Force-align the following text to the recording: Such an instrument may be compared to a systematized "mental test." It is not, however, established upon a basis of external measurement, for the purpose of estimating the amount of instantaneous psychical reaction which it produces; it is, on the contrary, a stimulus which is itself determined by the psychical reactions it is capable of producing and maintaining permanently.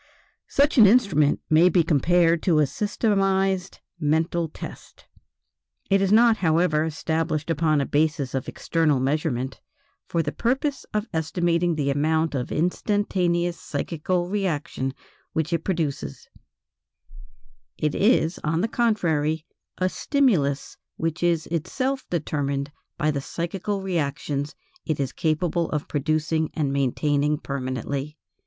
Such 0.47 0.79
an 0.79 0.87
instrument 0.87 1.41
may 1.47 1.69
be 1.69 1.83
compared 1.83 2.41
to 2.41 2.57
a 2.57 2.65
systematized 2.65 3.81
"mental 3.99 4.47
test." 4.49 5.05
It 5.91 6.01
is 6.01 6.11
not, 6.11 6.37
however, 6.37 6.83
established 6.85 7.51
upon 7.51 7.79
a 7.79 7.85
basis 7.85 8.33
of 8.33 8.47
external 8.49 8.99
measurement, 8.99 9.61
for 10.07 10.23
the 10.23 10.31
purpose 10.31 10.87
of 10.91 11.07
estimating 11.13 11.75
the 11.75 11.91
amount 11.91 12.33
of 12.33 12.51
instantaneous 12.51 13.59
psychical 13.59 14.27
reaction 14.27 14.95
which 15.33 15.53
it 15.53 15.63
produces; 15.63 16.27
it 17.77 17.93
is, 17.93 18.39
on 18.43 18.61
the 18.61 18.67
contrary, 18.67 19.45
a 19.77 19.87
stimulus 19.87 20.77
which 20.97 21.21
is 21.21 21.45
itself 21.45 22.07
determined 22.09 22.71
by 22.97 23.11
the 23.11 23.21
psychical 23.21 23.83
reactions 23.83 24.55
it 24.83 24.99
is 24.99 25.13
capable 25.13 25.69
of 25.69 25.87
producing 25.87 26.49
and 26.55 26.73
maintaining 26.73 27.37
permanently. 27.37 28.17